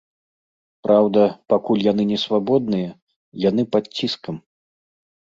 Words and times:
Праўда, 0.85 1.25
пакуль 1.51 1.83
яны 1.91 2.03
несвабодныя, 2.11 2.87
яны 3.49 3.65
пад 3.75 3.85
ціскам. 3.99 4.35